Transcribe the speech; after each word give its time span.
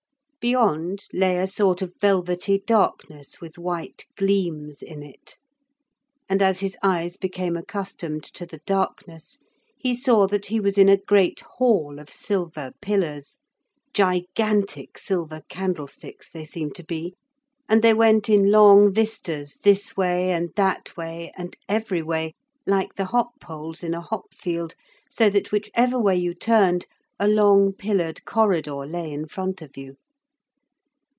Beyond 0.43 1.05
lay 1.13 1.37
a 1.37 1.45
sort 1.45 1.83
of 1.83 1.93
velvety 2.01 2.57
darkness 2.65 3.39
with 3.39 3.59
white 3.59 4.05
gleams 4.17 4.81
in 4.81 5.03
it. 5.03 5.37
And 6.27 6.41
as 6.41 6.61
his 6.61 6.75
eyes 6.81 7.15
became 7.15 7.55
accustomed 7.55 8.23
to 8.33 8.47
the 8.47 8.57
darkness, 8.65 9.37
he 9.77 9.93
saw 9.93 10.25
that 10.25 10.47
he 10.47 10.59
was 10.59 10.79
in 10.79 10.89
a 10.89 10.97
great 10.97 11.41
hall 11.41 11.99
of 11.99 12.11
silver 12.11 12.71
pillars, 12.81 13.37
gigantic 13.93 14.97
silver 14.97 15.43
candlesticks 15.47 16.27
they 16.31 16.43
seemed 16.43 16.73
to 16.73 16.83
be, 16.83 17.13
and 17.69 17.83
they 17.83 17.93
went 17.93 18.27
in 18.27 18.49
long 18.49 18.91
vistas 18.91 19.57
this 19.61 19.95
way 19.95 20.31
and 20.31 20.49
that 20.55 20.97
way 20.97 21.31
and 21.37 21.55
every 21.69 22.01
way, 22.01 22.33
like 22.65 22.95
the 22.95 23.05
hop 23.05 23.39
poles 23.39 23.83
in 23.83 23.93
a 23.93 24.01
hop 24.01 24.33
field, 24.33 24.73
so 25.07 25.29
that 25.29 25.51
whichever 25.51 25.99
way 25.99 26.15
you 26.15 26.33
turned, 26.33 26.87
a 27.19 27.27
long 27.27 27.71
pillared 27.71 28.25
corridor 28.25 28.87
lay 28.87 29.13
in 29.13 29.27
front 29.27 29.61
of 29.61 29.77
you. 29.77 29.97